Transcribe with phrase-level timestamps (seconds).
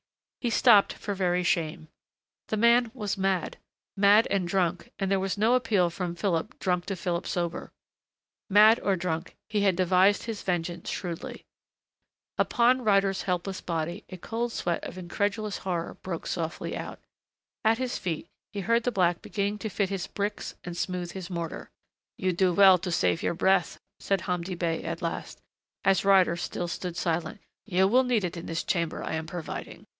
[0.39, 1.87] He stopped for very shame.
[2.47, 3.57] The man was mad.
[3.95, 7.71] Mad and drunk and there was no appeal from Philip drunk to Philip sober....
[8.49, 11.45] Mad or drunk, he had devised his vengeance shrewdly.
[12.39, 16.97] Upon Ryder's helpless body a cold sweat of incredulous horror broke softly out.
[17.63, 21.29] At his feet he heard the black beginning to fit his bricks and smooth his
[21.29, 21.69] mortar.
[22.17, 25.39] "You do well to save your breath," said Hamdi Bey at last,
[25.85, 27.39] as Ryder still stood silent.
[27.67, 29.85] "You will need it in this chamber I am providing....